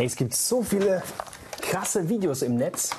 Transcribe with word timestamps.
Hey, 0.00 0.06
es 0.06 0.16
gibt 0.16 0.32
so 0.32 0.62
viele 0.62 1.02
krasse 1.60 2.08
Videos 2.08 2.40
im 2.40 2.56
Netz. 2.56 2.96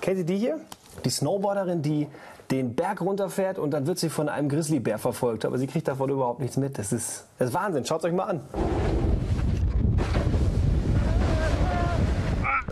Kennt 0.00 0.16
ihr 0.16 0.24
die 0.24 0.38
hier? 0.38 0.58
Die 1.04 1.10
Snowboarderin, 1.10 1.82
die 1.82 2.08
den 2.50 2.74
Berg 2.74 3.02
runterfährt 3.02 3.58
und 3.58 3.72
dann 3.72 3.86
wird 3.86 3.98
sie 3.98 4.08
von 4.08 4.30
einem 4.30 4.48
Grizzlybär 4.48 4.96
verfolgt. 4.96 5.44
Aber 5.44 5.58
sie 5.58 5.66
kriegt 5.66 5.86
davon 5.88 6.08
überhaupt 6.08 6.40
nichts 6.40 6.56
mit. 6.56 6.78
Das 6.78 6.90
ist, 6.90 7.26
das 7.38 7.50
ist 7.50 7.54
Wahnsinn. 7.54 7.84
Schaut 7.84 7.98
es 7.98 8.06
euch 8.06 8.14
mal 8.14 8.24
an. 8.24 8.48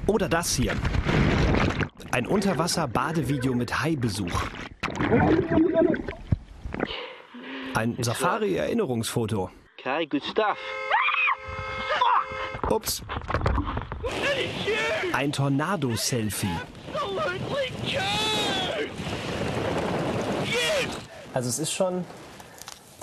Oder 0.07 0.31
das 0.31 0.55
hier. 0.55 0.73
Ein 2.13 2.27
Unterwasser-Badevideo 2.27 3.53
mit 3.53 3.83
Haibesuch. 3.83 4.43
Ein 7.75 8.03
Safari-Erinnerungsfoto. 8.03 9.51
Okay, 9.79 10.07
good 10.07 10.25
stuff. 10.25 10.57
Ups. 12.71 13.03
Ein 15.13 15.33
Tornado-Selfie. 15.33 16.49
Also 21.33 21.49
es 21.49 21.59
ist 21.59 21.73
schon, 21.73 22.05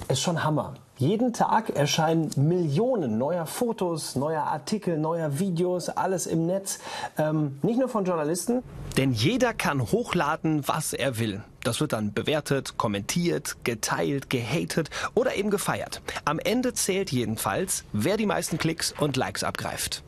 ist 0.08 0.21
schon 0.21 0.44
Hammer. 0.44 0.73
Jeden 0.97 1.34
Tag 1.34 1.71
erscheinen 1.71 2.30
Millionen 2.35 3.17
neuer 3.17 3.45
Fotos, 3.45 4.16
neuer 4.16 4.44
Artikel, 4.44 4.97
neuer 4.97 5.39
Videos, 5.39 5.89
alles 5.89 6.27
im 6.27 6.45
Netz. 6.45 6.80
Ähm, 7.17 7.58
nicht 7.63 7.80
nur 7.80 7.89
von 7.89 8.05
Journalisten. 8.05 8.63
Denn 8.95 9.11
jeder 9.11 9.53
kann 9.53 9.81
hochladen, 9.81 10.67
was 10.67 10.94
er 10.94 11.17
will. 11.17 11.44
Das 11.63 11.81
wird 11.81 11.94
dann 11.94 12.13
bewertet, 12.13 12.78
kommentiert, 12.78 13.58
geteilt, 13.63 14.30
gehatet 14.30 14.89
oder 15.16 15.35
eben 15.35 15.50
gefeiert. 15.50 16.02
Am 16.25 16.38
Ende 16.38 16.73
zählt 16.73 17.11
jedenfalls, 17.11 17.85
wer 17.91 18.17
die 18.17 18.25
meisten 18.28 18.58
Klicks 18.58 18.94
und 19.00 19.17
Likes 19.17 19.44
abgreift. 19.44 20.03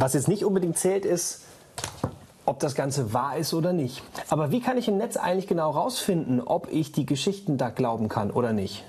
Was 0.00 0.14
jetzt 0.14 0.28
nicht 0.28 0.46
unbedingt 0.46 0.78
zählt, 0.78 1.04
ist, 1.04 1.42
ob 2.46 2.58
das 2.58 2.74
Ganze 2.74 3.12
wahr 3.12 3.36
ist 3.36 3.52
oder 3.52 3.74
nicht. 3.74 4.02
Aber 4.30 4.50
wie 4.50 4.62
kann 4.62 4.78
ich 4.78 4.88
im 4.88 4.96
Netz 4.96 5.18
eigentlich 5.18 5.46
genau 5.46 5.70
rausfinden, 5.72 6.40
ob 6.40 6.72
ich 6.72 6.90
die 6.90 7.04
Geschichten 7.04 7.58
da 7.58 7.68
glauben 7.68 8.08
kann 8.08 8.30
oder 8.30 8.54
nicht? 8.54 8.82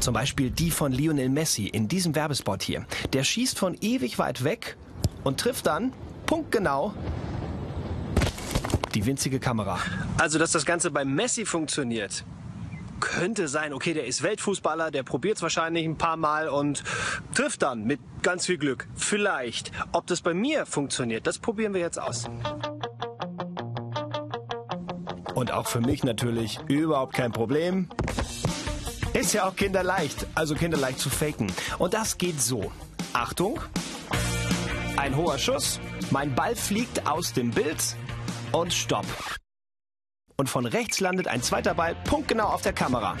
Zum 0.00 0.12
Beispiel 0.12 0.50
die 0.50 0.70
von 0.70 0.92
Lionel 0.92 1.30
Messi 1.30 1.64
in 1.64 1.88
diesem 1.88 2.14
Werbespot 2.14 2.62
hier. 2.62 2.84
Der 3.14 3.24
schießt 3.24 3.58
von 3.58 3.74
ewig 3.80 4.18
weit 4.18 4.44
weg 4.44 4.76
und 5.24 5.40
trifft 5.40 5.64
dann 5.64 5.94
punktgenau 6.26 6.92
die 8.94 9.06
winzige 9.06 9.40
Kamera. 9.40 9.78
Also, 10.18 10.38
dass 10.38 10.52
das 10.52 10.66
Ganze 10.66 10.90
beim 10.90 11.14
Messi 11.14 11.46
funktioniert, 11.46 12.22
könnte 13.00 13.48
sein, 13.48 13.72
okay, 13.72 13.94
der 13.94 14.06
ist 14.06 14.22
Weltfußballer, 14.22 14.90
der 14.90 15.02
probiert 15.02 15.36
es 15.36 15.42
wahrscheinlich 15.42 15.84
ein 15.84 15.98
paar 15.98 16.16
Mal 16.16 16.48
und 16.48 16.82
trifft 17.34 17.62
dann 17.62 17.84
mit 17.84 18.00
ganz 18.22 18.46
viel 18.46 18.58
Glück. 18.58 18.86
Vielleicht. 18.94 19.72
Ob 19.92 20.06
das 20.06 20.20
bei 20.20 20.34
mir 20.34 20.66
funktioniert, 20.66 21.26
das 21.26 21.38
probieren 21.38 21.74
wir 21.74 21.80
jetzt 21.80 22.00
aus. 22.00 22.24
Und 25.34 25.52
auch 25.52 25.66
für 25.66 25.80
mich 25.80 26.04
natürlich 26.04 26.60
überhaupt 26.68 27.14
kein 27.14 27.32
Problem. 27.32 27.88
Ist 29.12 29.32
ja 29.32 29.46
auch 29.46 29.54
kinderleicht, 29.54 30.26
also 30.34 30.54
kinderleicht 30.54 30.98
zu 30.98 31.10
faken. 31.10 31.52
Und 31.78 31.94
das 31.94 32.18
geht 32.18 32.40
so. 32.40 32.72
Achtung. 33.12 33.60
Ein 34.96 35.16
hoher 35.16 35.38
Schuss. 35.38 35.80
Mein 36.10 36.34
Ball 36.34 36.56
fliegt 36.56 37.06
aus 37.06 37.32
dem 37.32 37.50
Bild. 37.50 37.96
Und 38.52 38.72
stopp. 38.72 39.06
Und 40.36 40.48
von 40.48 40.66
rechts 40.66 41.00
landet 41.00 41.28
ein 41.28 41.42
zweiter 41.42 41.74
Ball 41.74 41.94
punktgenau 42.04 42.46
auf 42.46 42.62
der 42.62 42.72
Kamera. 42.72 43.16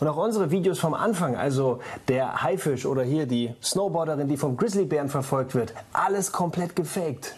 Und 0.00 0.06
auch 0.06 0.16
unsere 0.16 0.50
Videos 0.50 0.78
vom 0.78 0.94
Anfang, 0.94 1.36
also 1.36 1.80
der 2.06 2.42
Haifisch 2.42 2.86
oder 2.86 3.02
hier 3.02 3.26
die 3.26 3.54
Snowboarderin, 3.62 4.28
die 4.28 4.36
vom 4.36 4.56
Grizzlybären 4.56 5.08
verfolgt 5.08 5.54
wird, 5.54 5.74
alles 5.92 6.30
komplett 6.30 6.76
gefaked. 6.76 7.34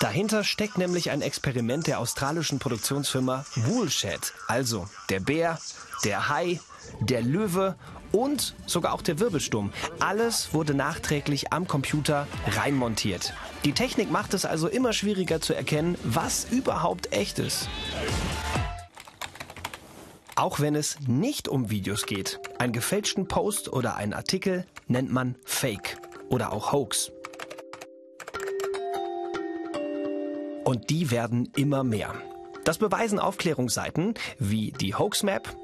Dahinter 0.00 0.44
steckt 0.44 0.78
nämlich 0.78 1.10
ein 1.10 1.22
Experiment 1.22 1.88
der 1.88 1.98
australischen 1.98 2.60
Produktionsfirma 2.60 3.44
Woolshed. 3.56 4.32
Also 4.46 4.88
der 5.10 5.20
Bär, 5.20 5.58
der 6.04 6.28
Hai, 6.28 6.60
der 7.00 7.22
Löwe 7.22 7.74
und 8.12 8.54
sogar 8.66 8.92
auch 8.92 9.02
der 9.02 9.20
Wirbelsturm. 9.20 9.72
Alles 10.00 10.54
wurde 10.54 10.74
nachträglich 10.74 11.52
am 11.52 11.66
Computer 11.66 12.26
reinmontiert. 12.46 13.34
Die 13.64 13.72
Technik 13.72 14.10
macht 14.10 14.34
es 14.34 14.44
also 14.44 14.68
immer 14.68 14.92
schwieriger 14.92 15.40
zu 15.40 15.54
erkennen, 15.54 15.96
was 16.04 16.46
überhaupt 16.50 17.12
echt 17.12 17.38
ist. 17.38 17.68
Auch 20.36 20.60
wenn 20.60 20.76
es 20.76 20.98
nicht 21.06 21.48
um 21.48 21.68
Videos 21.68 22.06
geht. 22.06 22.38
Einen 22.58 22.72
gefälschten 22.72 23.26
Post 23.26 23.72
oder 23.72 23.96
einen 23.96 24.12
Artikel 24.12 24.64
nennt 24.86 25.12
man 25.12 25.34
Fake 25.44 25.96
oder 26.28 26.52
auch 26.52 26.72
Hoax. 26.72 27.10
Und 30.64 30.90
die 30.90 31.10
werden 31.10 31.50
immer 31.56 31.82
mehr. 31.82 32.14
Das 32.64 32.78
beweisen 32.78 33.18
Aufklärungsseiten 33.18 34.14
wie 34.38 34.72
die 34.72 34.94
Hoaxmap 34.94 35.56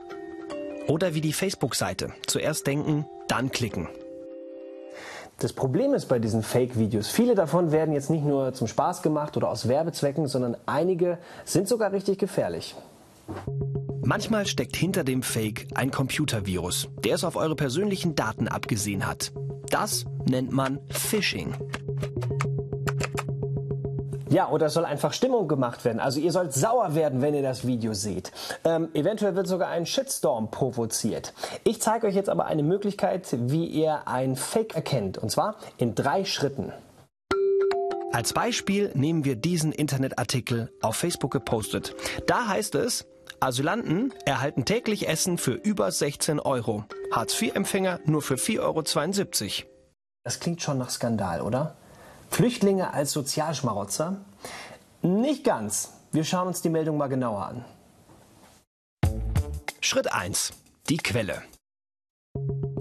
oder 0.87 1.15
wie 1.15 1.21
die 1.21 1.33
Facebook-Seite. 1.33 2.13
Zuerst 2.27 2.67
denken, 2.67 3.07
dann 3.29 3.51
klicken. 3.51 3.89
Das 5.39 5.53
Problem 5.53 5.95
ist 5.95 6.07
bei 6.07 6.19
diesen 6.19 6.43
Fake-Videos, 6.43 7.09
viele 7.09 7.35
davon 7.35 7.73
werden 7.73 7.93
jetzt 7.93 8.09
nicht 8.09 8.25
nur 8.25 8.55
zum 8.55 8.69
Spaß 8.69 9.03
gemacht 9.03 9.37
oder 9.37 9.51
aus 9.51 9.67
Werbezwecken, 9.67 10.29
sondern 10.29 10.57
einige 10.67 11.19
sind 11.45 11.67
sogar 11.67 11.93
richtig 11.93 12.19
gefährlich. 12.19 12.77
Manchmal 14.03 14.47
steckt 14.47 14.77
hinter 14.77 15.03
dem 15.03 15.23
Fake 15.23 15.67
ein 15.75 15.91
Computervirus, 15.91 16.89
der 17.05 17.15
es 17.15 17.25
auf 17.25 17.37
eure 17.37 17.57
persönlichen 17.57 18.15
Daten 18.15 18.49
abgesehen 18.49 19.07
hat. 19.07 19.33
Das 19.71 20.05
nennt 20.29 20.53
man 20.53 20.79
Phishing. 20.91 21.55
Ja, 24.35 24.49
oder 24.49 24.67
es 24.67 24.75
soll 24.75 24.85
einfach 24.85 25.13
Stimmung 25.13 25.47
gemacht 25.47 25.85
werden. 25.85 26.01
Also 26.01 26.19
ihr 26.19 26.33
sollt 26.33 26.53
sauer 26.53 26.97
werden, 26.97 27.23
wenn 27.23 27.35
ihr 27.35 27.43
das 27.43 27.69
Video 27.69 27.95
seht. 27.95 28.33
Ähm, 28.65 28.89
eventuell 28.93 29.37
wird 29.37 29.47
sogar 29.47 29.69
ein 29.69 29.87
Shitstorm 29.87 30.51
provoziert. 30.51 31.33
Ich 31.63 31.81
zeige 31.81 32.09
euch 32.09 32.17
jetzt 32.17 32.29
aber 32.29 32.47
eine 32.47 32.65
Möglichkeit, 32.65 33.29
wie 33.31 33.65
ihr 33.67 34.09
ein 34.09 34.35
Fake 34.35 34.75
erkennt. 34.75 35.19
Und 35.19 35.31
zwar 35.31 35.55
in 35.79 35.95
drei 35.95 36.25
Schritten. 36.25 36.73
Als 38.11 38.33
Beispiel 38.33 38.91
nehmen 38.95 39.25
wir 39.25 39.37
diesen 39.37 39.71
Internetartikel 39.71 40.73
auf 40.83 40.97
Facebook 40.97 41.31
gepostet. 41.31 41.95
Da 42.27 42.49
heißt 42.49 42.75
es, 42.75 43.07
Asylanten 43.39 44.13
erhalten 44.25 44.65
täglich 44.65 45.07
Essen 45.07 45.39
für 45.39 45.53
über 45.53 45.93
16 45.93 46.41
Euro. 46.41 46.87
Hartz-IV-Empfänger 47.13 48.01
nur 48.05 48.21
für 48.21 48.35
4,72 48.35 48.59
Euro. 49.61 49.71
Das 50.25 50.41
klingt 50.41 50.61
schon 50.61 50.79
nach 50.79 50.91
Skandal, 50.91 51.41
oder? 51.41 51.77
Flüchtlinge 52.35 52.93
als 52.93 53.13
Sozialschmarotzer? 53.13 54.17
Nicht 55.03 55.45
ganz. 55.45 55.93
Wir 56.11 56.25
schauen 56.25 56.49
uns 56.49 56.63
die 56.63 56.69
Meldung 56.69 56.97
mal 56.97 57.07
genauer 57.07 57.47
an. 57.47 57.65
Schritt 59.81 60.13
1. 60.13 60.53
Die 60.89 60.97
Quelle. 60.97 61.43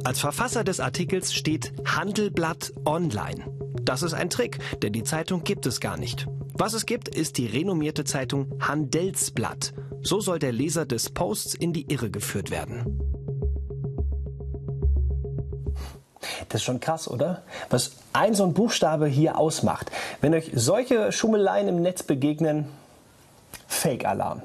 Als 0.03 0.19
Verfasser 0.21 0.63
des 0.63 0.79
Artikels 0.79 1.35
steht 1.35 1.71
Handelblatt 1.85 2.73
Online. 2.83 3.45
Das 3.83 4.01
ist 4.01 4.15
ein 4.15 4.31
Trick, 4.31 4.57
denn 4.79 4.91
die 4.91 5.03
Zeitung 5.03 5.43
gibt 5.43 5.67
es 5.67 5.79
gar 5.79 5.97
nicht. 5.97 6.25
Was 6.55 6.73
es 6.73 6.87
gibt, 6.87 7.07
ist 7.07 7.37
die 7.37 7.45
renommierte 7.45 8.05
Zeitung 8.05 8.57
Handelsblatt. 8.59 9.75
So 10.01 10.19
soll 10.19 10.39
der 10.39 10.51
Leser 10.51 10.87
des 10.87 11.11
Posts 11.11 11.53
in 11.53 11.73
die 11.73 11.93
Irre 11.93 12.09
geführt 12.09 12.49
werden. 12.49 13.12
Das 16.53 16.61
ist 16.61 16.65
schon 16.65 16.79
krass, 16.79 17.07
oder? 17.07 17.41
Was 17.71 17.93
ein 18.13 18.35
so 18.35 18.43
ein 18.43 18.53
Buchstabe 18.53 19.07
hier 19.07 19.39
ausmacht. 19.39 19.89
Wenn 20.21 20.35
euch 20.35 20.51
solche 20.53 21.11
Schummeleien 21.11 21.67
im 21.67 21.81
Netz 21.81 22.03
begegnen, 22.03 22.69
Fake-Alarm. 23.65 24.43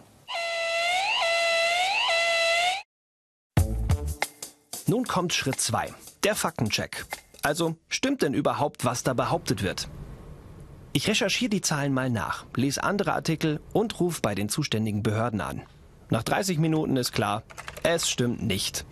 Nun 4.86 5.04
kommt 5.04 5.34
Schritt 5.34 5.60
2, 5.60 5.92
der 6.24 6.34
Faktencheck. 6.34 7.04
Also, 7.42 7.76
stimmt 7.90 8.22
denn 8.22 8.32
überhaupt, 8.32 8.86
was 8.86 9.02
da 9.02 9.12
behauptet 9.12 9.62
wird? 9.62 9.90
Ich 10.94 11.08
recherchiere 11.08 11.50
die 11.50 11.60
Zahlen 11.60 11.92
mal 11.92 12.08
nach, 12.08 12.46
lese 12.56 12.82
andere 12.82 13.12
Artikel 13.12 13.60
und 13.74 14.00
rufe 14.00 14.22
bei 14.22 14.34
den 14.34 14.48
zuständigen 14.48 15.02
Behörden 15.02 15.42
an. 15.42 15.60
Nach 16.08 16.22
30 16.22 16.58
Minuten 16.58 16.96
ist 16.96 17.12
klar, 17.12 17.42
es 17.82 18.08
stimmt 18.08 18.42
nicht. 18.42 18.86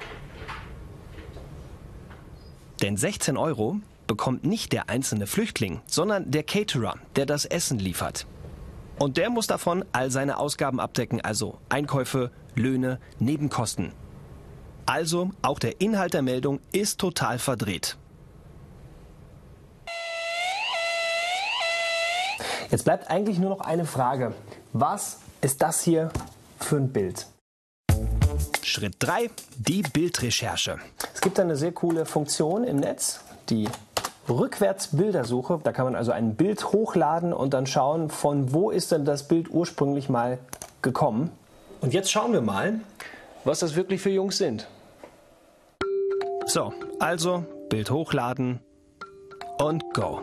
Denn 2.87 2.97
16 2.97 3.37
Euro 3.37 3.81
bekommt 4.06 4.44
nicht 4.44 4.71
der 4.71 4.88
einzelne 4.88 5.27
Flüchtling, 5.27 5.81
sondern 5.87 6.31
der 6.31 6.44
Caterer, 6.44 6.94
der 7.17 7.27
das 7.27 7.44
Essen 7.44 7.81
liefert. 7.81 8.29
Und 9.00 9.17
der 9.17 9.29
muss 9.29 9.49
davon 9.49 9.85
all 9.91 10.12
seine 10.12 10.38
Ausgaben 10.38 10.79
abdecken, 10.79 11.21
also 11.21 11.59
Einkäufe, 11.69 12.31
Löhne, 12.55 13.00
Nebenkosten. 13.19 13.91
Also 14.87 15.33
auch 15.43 15.59
der 15.59 15.81
Inhalt 15.81 16.15
der 16.15 16.23
Meldung 16.23 16.61
ist 16.71 17.00
total 17.00 17.41
verdreht. 17.41 17.97
Jetzt 22.71 22.85
bleibt 22.85 23.11
eigentlich 23.11 23.41
nur 23.41 23.50
noch 23.50 23.62
eine 23.62 23.85
Frage. 23.85 24.33
Was 24.73 25.19
ist 25.41 25.61
das 25.61 25.83
hier 25.83 26.12
für 26.61 26.77
ein 26.77 26.93
Bild? 26.93 27.27
Schritt 28.62 28.94
3, 29.00 29.29
die 29.56 29.83
Bildrecherche. 29.83 30.79
Es 31.16 31.22
gibt 31.22 31.40
eine 31.40 31.56
sehr 31.56 31.72
coole 31.72 32.04
Funktion 32.04 32.62
im 32.62 32.76
Netz, 32.76 33.20
die 33.48 33.70
Rückwärtsbildersuche. 34.28 35.60
Da 35.64 35.72
kann 35.72 35.86
man 35.86 35.96
also 35.96 36.12
ein 36.12 36.34
Bild 36.34 36.72
hochladen 36.72 37.32
und 37.32 37.54
dann 37.54 37.66
schauen, 37.66 38.10
von 38.10 38.52
wo 38.52 38.70
ist 38.70 38.92
denn 38.92 39.06
das 39.06 39.26
Bild 39.26 39.48
ursprünglich 39.48 40.10
mal 40.10 40.36
gekommen. 40.82 41.30
Und 41.80 41.94
jetzt 41.94 42.10
schauen 42.12 42.34
wir 42.34 42.42
mal, 42.42 42.80
was 43.44 43.60
das 43.60 43.76
wirklich 43.76 44.02
für 44.02 44.10
Jungs 44.10 44.36
sind. 44.36 44.68
So, 46.44 46.74
also 47.00 47.46
Bild 47.70 47.90
hochladen 47.90 48.60
und 49.56 49.94
go. 49.94 50.20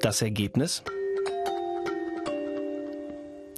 Das 0.00 0.22
Ergebnis? 0.22 0.84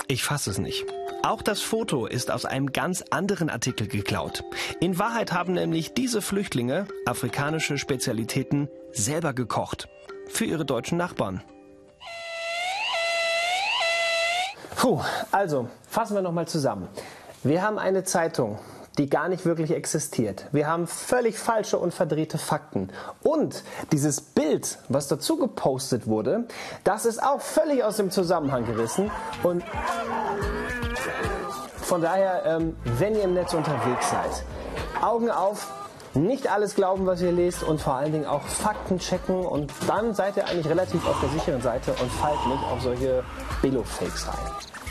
Ich 0.09 0.25
fasse 0.25 0.49
es 0.49 0.59
nicht. 0.59 0.87
Auch 1.25 1.41
das 1.41 1.63
Foto 1.63 2.05
ist 2.05 2.31
aus 2.31 2.45
einem 2.45 2.71
ganz 2.71 3.03
anderen 3.09 3.49
Artikel 3.49 3.89
geklaut. 3.89 4.45
In 4.81 4.99
Wahrheit 4.99 5.33
haben 5.33 5.55
nämlich 5.55 5.95
diese 5.95 6.21
Flüchtlinge 6.21 6.87
afrikanische 7.07 7.79
Spezialitäten 7.79 8.69
selber 8.93 9.33
gekocht. 9.33 9.89
Für 10.29 10.45
ihre 10.45 10.67
deutschen 10.67 10.99
Nachbarn. 10.99 11.43
Puh, 14.77 15.01
also 15.31 15.71
fassen 15.89 16.15
wir 16.15 16.21
nochmal 16.21 16.47
zusammen. 16.47 16.89
Wir 17.43 17.63
haben 17.63 17.79
eine 17.79 18.05
Zeitung, 18.05 18.59
die 18.99 19.09
gar 19.09 19.31
nicht 19.31 19.47
wirklich 19.47 19.71
existiert. 19.71 20.45
Wir 20.53 20.67
haben 20.67 20.87
völlig 20.87 21.39
falsche 21.39 21.79
und 21.79 21.95
verdrehte 21.95 22.37
Fakten. 22.37 22.91
Und 23.23 23.65
dieses 23.93 24.21
Bild, 24.21 24.77
was 24.91 25.09
dazu 25.09 25.39
gepostet 25.39 26.07
wurde, 26.07 26.47
das 26.85 27.07
ist 27.07 27.23
auch 27.23 27.41
völlig 27.41 27.83
aus 27.83 27.97
dem 27.97 28.11
Zusammenhang 28.11 28.67
gerissen. 28.67 29.11
Und 29.43 29.65
von 31.95 32.03
daher, 32.03 32.43
ähm, 32.45 32.75
wenn 32.99 33.15
ihr 33.15 33.23
im 33.23 33.35
Netz 33.35 33.55
unterwegs 33.55 34.11
seid, 34.11 34.43
Augen 35.01 35.31
auf, 35.31 35.69
nicht 36.15 36.51
alles 36.51 36.75
glauben, 36.75 37.07
was 37.07 37.23
ihr 37.23 37.31
lest 37.31 37.63
und 37.63 37.81
vor 37.81 37.95
allen 37.95 38.11
Dingen 38.11 38.27
auch 38.27 38.43
Fakten 38.43 38.99
checken 38.99 39.47
und 39.47 39.73
dann 39.87 40.13
seid 40.13 40.37
ihr 40.37 40.45
eigentlich 40.49 40.69
relativ 40.69 41.07
auf 41.07 41.21
der 41.21 41.29
sicheren 41.29 41.63
Seite 41.63 41.93
und 41.93 42.11
fallt 42.11 42.45
nicht 42.49 42.65
auf 42.65 42.83
solche 42.83 43.23
Billo-Fakes 43.63 44.27
rein. 44.27 44.84